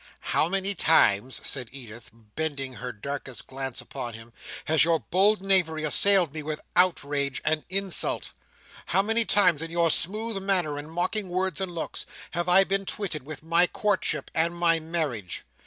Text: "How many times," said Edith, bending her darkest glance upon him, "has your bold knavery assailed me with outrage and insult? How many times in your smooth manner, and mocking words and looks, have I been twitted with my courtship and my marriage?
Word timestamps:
"How 0.33 0.49
many 0.49 0.73
times," 0.73 1.39
said 1.43 1.69
Edith, 1.71 2.09
bending 2.35 2.73
her 2.73 2.91
darkest 2.91 3.45
glance 3.45 3.81
upon 3.81 4.15
him, 4.15 4.33
"has 4.65 4.83
your 4.83 4.99
bold 4.99 5.43
knavery 5.43 5.83
assailed 5.83 6.33
me 6.33 6.41
with 6.41 6.59
outrage 6.75 7.39
and 7.45 7.63
insult? 7.69 8.31
How 8.87 9.03
many 9.03 9.25
times 9.25 9.61
in 9.61 9.69
your 9.69 9.91
smooth 9.91 10.41
manner, 10.41 10.79
and 10.79 10.91
mocking 10.91 11.29
words 11.29 11.61
and 11.61 11.71
looks, 11.71 12.07
have 12.31 12.49
I 12.49 12.63
been 12.63 12.87
twitted 12.87 13.21
with 13.27 13.43
my 13.43 13.67
courtship 13.67 14.31
and 14.33 14.55
my 14.55 14.79
marriage? 14.79 15.45